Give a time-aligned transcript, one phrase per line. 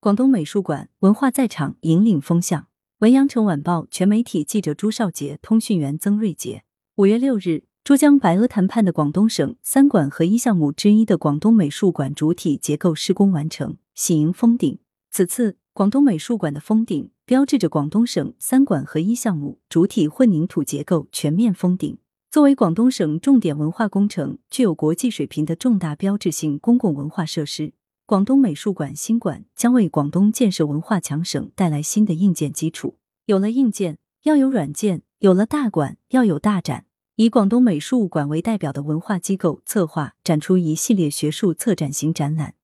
[0.00, 2.68] 广东美术馆文化在场，引领风向。
[3.00, 6.62] 文阳城晚报全媒体记者朱少杰，通讯员曾瑞杰。
[6.94, 14.78] 五月六日，珠江白鹅潭畔的广东省三馆合一项目之一的广东美术馆主体结构施工完成，喜迎封顶。
[15.10, 21.98] 此次广东美术馆的封顶，标志着广东省三馆合一项目主体混凝土结构全面封顶。
[22.30, 27.72] 作为广东省重点文化工程，具有国际水平的重大标志性公共文化设施，
[28.08, 32.96] 广东美术馆新馆将为广东建设文化强省带来新的硬件基础。
[33.26, 36.86] 有了硬件，要有软件；有了大馆，要有大展。
[37.16, 42.54] 以广东美术馆为代表的文化机构策划展出一系列学术策展型展览，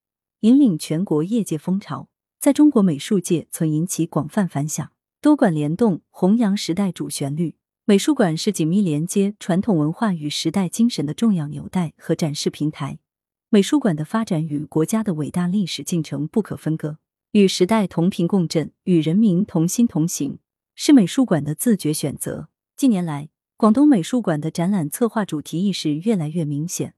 [0.40, 2.08] 引领全国业界风潮，
[2.40, 4.92] 在中国美术界曾引起广泛反响。
[5.20, 7.56] 多馆联动，弘扬时代主旋律。
[7.84, 12.98] 美术馆是紧密连接传统文化与时代精神的重要纽带和展示平台。
[13.54, 16.98] 美术馆的发展与国家的伟大历史进程不可分割，
[17.30, 20.40] 与时代同频共振，与人民同心同行，
[20.74, 22.48] 是美术馆的自觉选择。
[22.76, 26.94] 近年来，广东美术馆的展览策划主题意识越来越明显，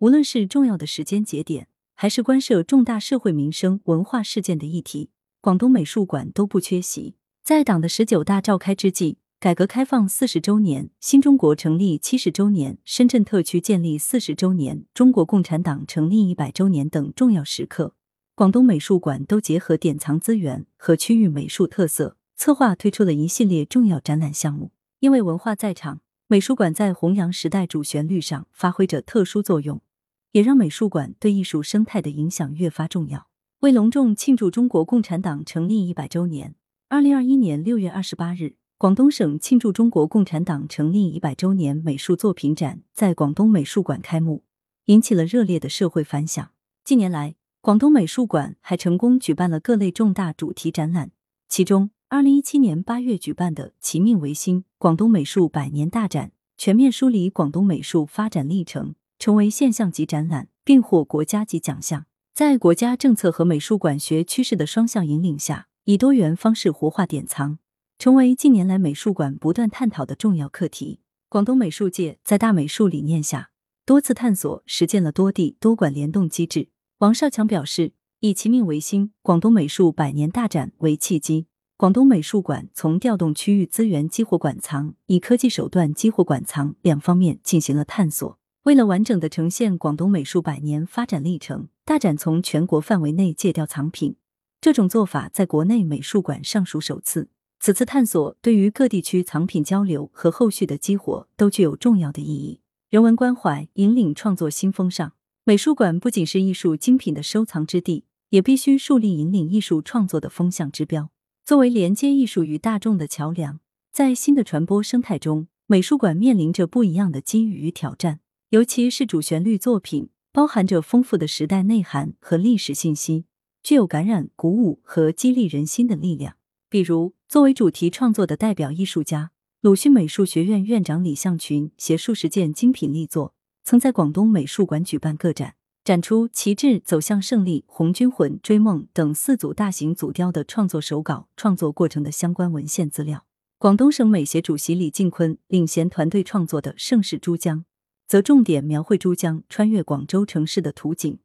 [0.00, 7.14] 无论是重要的时间节点，还是关涉重大社会民生文化事件的议题，广东美术馆都不缺席。
[7.44, 9.18] 在党的十九大召开之际。
[9.42, 17.96] 改革开放四十周年、新中国成立七十周年、深圳特区建立四十周年、中国共产党成立一百周年等重要时刻，
[18.36, 24.70] 广东美术馆都结合典藏资源和区域美术特色，策划推出了一系列重要展览项目。
[25.00, 29.82] 因为文化在场，美术馆在弘扬时代主旋律上发挥着特殊作用，
[30.30, 33.26] 也让美术馆对艺术生态的影响越发重要。
[33.62, 36.54] 为隆重庆祝中国共产党成立一百周年，
[36.88, 38.54] 二零二一年六月二十八日。
[38.82, 44.42] 广东省庆祝中国共产党成立一百周年美术作品展在广东美术馆开幕，
[44.86, 46.50] 引起了热烈的社会反响。
[46.84, 51.12] 近年来，广东美术馆还成功举办了各类重大主题展览，
[51.48, 62.06] 其中，二零一七年八月举办的“其命维新”广东美术百年大展，全面梳理广东美术发展历程，成为现象级展览，并获国家级奖项。
[62.34, 67.60] 在国家政策和美术馆学趋势的双向引领下，以多元方式活化典藏。
[67.98, 71.00] 成为近年来美术馆不断探讨的重要课题。
[71.28, 73.50] 广东美术界在大美术理念下，
[73.86, 76.68] 多次探索实践了多地多馆联动机制。
[76.98, 88.38] 王少强表示，以其命维新广东美术百年大展为契机，广东美术馆从调动区域资源激活馆藏，以科技手段激活馆藏两方面进行了探索。
[88.64, 94.16] 为了完整的呈现广东美术百年发展历程，大展从全国范围内借调藏品，
[94.60, 97.30] 这种做法在国内美术馆尚属首次。
[97.64, 102.60] 此次探索对于各地区藏品交流和后续的激活都具有重要的意义。
[102.90, 105.12] 人文关怀引领创作新风尚，
[105.44, 111.10] 美术馆不仅是艺术精品的收藏之地，也必须树立引领艺术创作的风向之标。
[111.44, 113.60] 作为连接艺术与大众的桥梁，
[113.92, 118.18] 在新的传播生态中，美术馆面临着不一样的机遇与挑战。
[118.48, 123.26] 尤其是主旋律作品，包含着丰富的时代内涵和历史信息，
[123.62, 126.34] 具有感染、鼓舞和激励人心的力量。
[126.68, 129.30] 比如，作为主题创作的代表艺术家，
[129.62, 133.34] 鲁迅美术学院院长李向群携数十件精品力作，
[133.64, 143.24] 曾在广东美术馆举办个展，展出《旗帜走向胜利》《红军魂》《追梦》等四组大型组雕的创作手稿、创作过程的相关文献资料。
[143.56, 147.60] 广东省美协主席李进坤领衔团队创作的《盛世珠江》，
[148.06, 151.18] 则重点描绘珠江穿越广州城市的图景，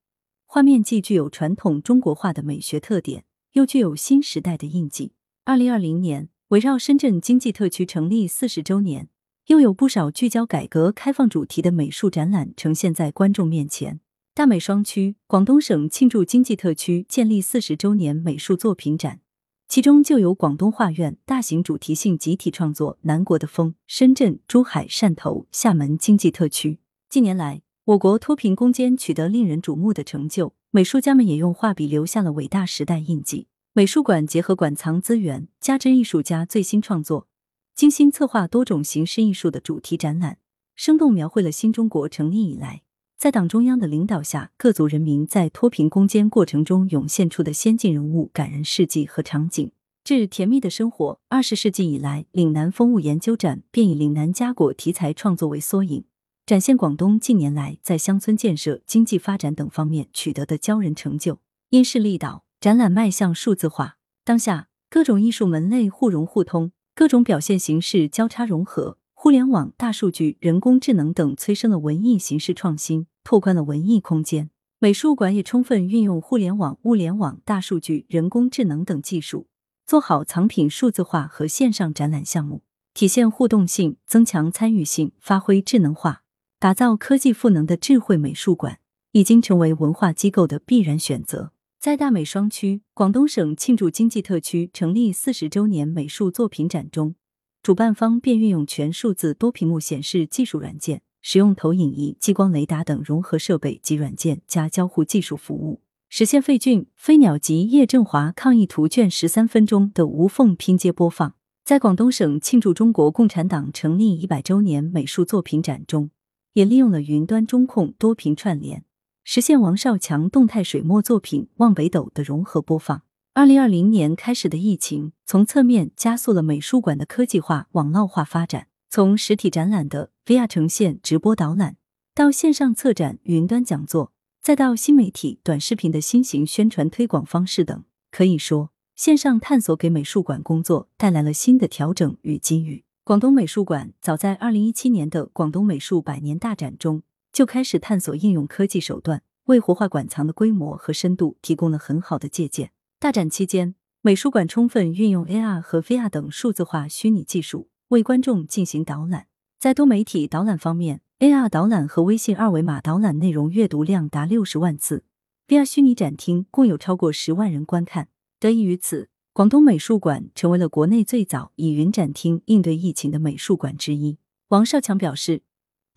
[0.46, 5.12] 画面既具有传统中国画的美学特点，又具有新时代的印记。
[5.48, 9.08] 二零二零年，围绕深圳经济特区成立四十周年，
[9.46, 14.02] 又有不少聚焦改革开放主题的美术展览呈现在观众面前。
[14.34, 19.22] 大美双区，广东省庆祝经济特区建立四十周年美术作品展，
[19.70, 23.70] 其中就有广东画院大型主题性集体创作《南国的风》。
[23.88, 26.80] 深圳、珠海、汕头、厦门经济特区。
[27.10, 33.48] 近年来，我国脱贫攻坚取得令人瞩目的成就，美术家们也用画笔留下了伟大时代印记。
[33.78, 37.28] 美术馆结合馆藏资源，加之艺术家最新创作，
[37.76, 40.40] 精心策划多种形式艺术的主题展览，
[40.76, 42.82] 生动描绘了新中国成立以来，
[43.20, 49.72] 在党中央的领导下，各族人民在脱贫攻坚过程中涌现出的先进人物、感人事迹和场景。
[50.04, 56.04] 致甜蜜的生活，二十世纪以来，岭南风物研究展便以岭南佳果题材创作为缩影，
[56.48, 61.38] 展现广东近年来在乡村建设、经济发展等方面取得的骄人成就。
[61.70, 62.47] 因势利导。
[62.60, 74.50] 展览迈向数字化，当下各种艺术门类互融互通，各种表现形式交叉融合，互联网、大数据、人工智能等催生了文艺形式创新，拓宽了文艺空间。
[74.80, 79.46] 美术馆也充分运用互联网、物联网、大数据、人工智能等技术，
[79.86, 82.64] 做好藏品数字化和线上展览项目，
[82.96, 86.24] 体现互动性，增强参与性，发挥智能化，
[86.58, 88.80] 打造科技赋能的智慧美术馆，
[89.12, 91.52] 已经成为文化机构的必然选择。
[91.80, 97.14] 在大美双区，广东省庆祝经济特区成立四十周年美术作品展中，
[97.62, 101.02] 主办方便运用全数字多屏幕显示技术软件。
[101.22, 111.36] 使用投影仪、激光雷达等融合设备及软件加交互技术服务，实现费俊、飞鸟及叶振华抗议图卷十三分钟的无缝拼接播放。
[111.66, 116.10] 在广东省庆祝中国共产党成立一百周年美术作品展中，
[116.54, 118.86] 也利用了云端中控多屏串联，
[119.30, 123.02] 实现王少强动态水墨作品《望北斗》的融合播放。
[123.34, 128.68] 二零二零年开始的疫情，从侧面加速了美术馆的科技化、网络化发展。
[128.90, 131.76] 从实体展览的 VR 呈现、直播导览，
[132.16, 142.86] 到线上策展、云端讲座，再到新媒体、短视频的新型宣传推广方式等，可以说，线上探索给美术馆工作带来了新的调整与机遇。
[143.04, 147.04] 广东美术馆早在二零一七年的广东美术百年大展中，
[147.38, 152.72] 就开始探索应用科技手段，为活化馆藏的规模和深度提供了很好的借鉴。
[153.00, 157.70] 大展期间，美术馆充分运用 AR 和 VR 等数字化虚拟技术。
[157.90, 159.28] 为观众进行导览，
[159.60, 165.04] 在多媒体导览方面，AR 导览和微信二维码导览内容阅读量达六十万次
[165.48, 168.08] ，VR 虚拟展厅共有超过十万人观看。
[168.40, 174.18] 得益于此，广东美术馆成为了国内最早以云展厅应对疫情的美术馆之一。
[174.48, 175.44] 王少强表示，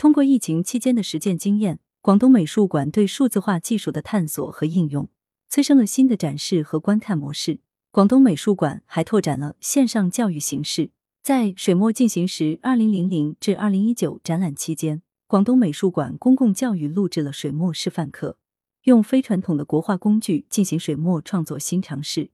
[0.00, 5.11] 通过疫情期间的实践经验，广东美术馆对数字化技术的探索和应用，
[5.50, 7.61] 催生了新的展示和观看模式。
[7.91, 10.91] 广东美术馆还拓展了线上教育形式。
[11.23, 18.38] 在水墨进行时（二零零零至二零一九）展览期间，广东美术馆公共教育录制了水墨示范课，
[18.85, 22.31] 用非传统的国画工具进行水墨创作新尝试，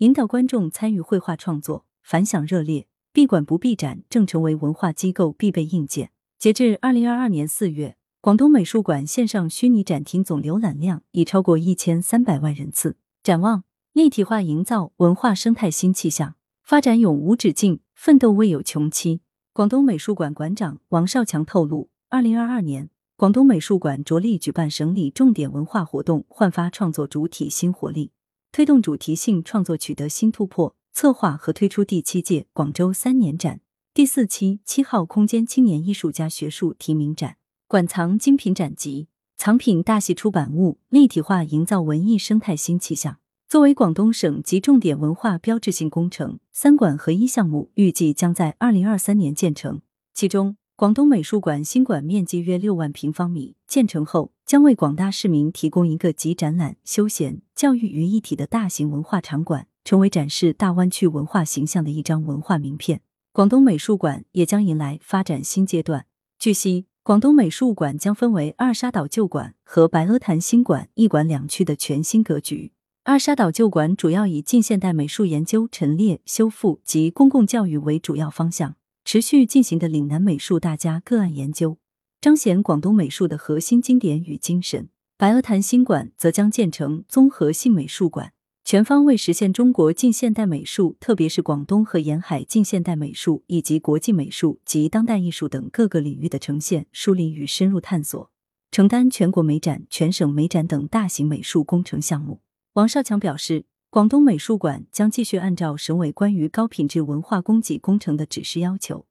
[0.00, 2.86] 引导观众参与绘画创作，反响热烈。
[3.14, 6.10] 闭馆不闭展正成为文化机构必备硬件。
[6.38, 12.98] 截至二零二二年四月，广东美术馆线上虚拟展厅总浏览量已超过一千三百万人次。
[13.22, 17.80] 展望立体化，营造文化生态新气象，发展永无止境。
[17.94, 19.22] 奋斗未有穷期。
[19.54, 28.12] 广东美术馆馆长王少强透露，二零二二年，广东美术馆着力举办省里重点文化活动，焕发创作主体新活力，
[28.52, 33.62] 推动主题性创作取得新突破，策划和推出第七届广州三年展、
[33.96, 39.08] 第四期七号空间青年艺术家学术提名展，馆藏精品展集，
[39.38, 43.16] 藏品大系出版物，立体化营造文艺生态新气象。
[43.48, 49.80] 作为广东省级重点文化标志性工程，三馆合一项目预计将在二零二三年建成。
[50.12, 63.00] 其中，广东美术馆新馆面积约六万平方米，建成后将为广大市民提供一个集展览、休闲、教育于一体的大型文化场馆，成为展示大湾区文化形象的一张文化名片。
[63.36, 66.06] 广东美术馆也将迎来发展新阶段。
[66.38, 72.72] 据悉，广东美术馆将分为二沙岛旧馆和白鹅潭新馆一馆两区的全新格局。
[73.04, 81.76] 二沙岛旧馆主要以近现代美术研究、陈列、修复及公共教育为主要方向，持续进行的岭南美术大家个案研究，
[82.22, 84.88] 彰显广东美术的核心经典与精神。
[85.18, 88.32] 白鹅潭新馆则将建成综合性美术馆，
[88.66, 98.28] 全方位实现中国近现代美术，特别是广东和沿海近现代美术以及国际美术及当代艺术等各个领域的呈现、梳理与深入探索，
[98.72, 102.40] 承担全国美展、全省美展等大型美术工程项目。
[102.72, 109.06] 王少强表示，广东美术馆将继续按照省委关于高品质文化供给工程的指示要求，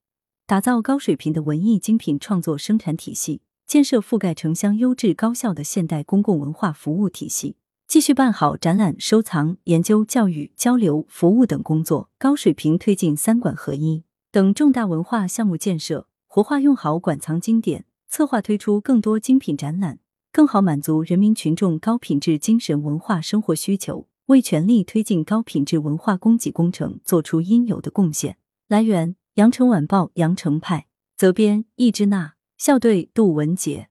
[0.45, 7.55] 打造高水平的文艺精品创作生产体系，建设覆盖城乡优质高效的现代公共文化服务体系，
[7.87, 19.99] 继续办好展览、收藏、研究、教育、交流、服务等工作，高水平推进三馆合一等重大文化项目建设，活化用好馆藏经典，策划推出更多精品展览。
[20.31, 28.35] 更好满足人民群众高品质精神文化生活需求，为全力推进高品质文化供给工程做出应有的贡献。
[28.67, 33.87] 来源：羊城晚报羊城派，责编：易之娜，校对：杜文杰。